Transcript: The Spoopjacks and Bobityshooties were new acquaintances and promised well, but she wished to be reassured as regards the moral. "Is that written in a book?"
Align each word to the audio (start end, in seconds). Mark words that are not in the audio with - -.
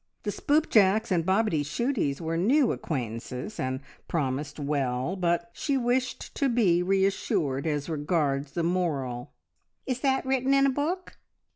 The 0.23 0.31
Spoopjacks 0.31 1.11
and 1.11 1.23
Bobityshooties 1.23 2.19
were 2.19 2.35
new 2.35 2.71
acquaintances 2.71 3.59
and 3.59 3.81
promised 4.07 4.59
well, 4.59 5.15
but 5.15 5.51
she 5.53 5.77
wished 5.77 6.33
to 6.37 6.49
be 6.49 6.81
reassured 6.81 7.67
as 7.67 7.87
regards 7.87 8.53
the 8.53 8.63
moral. 8.63 9.31
"Is 9.85 9.99
that 9.99 10.25
written 10.25 10.55
in 10.55 10.65
a 10.65 10.71
book?" 10.71 11.19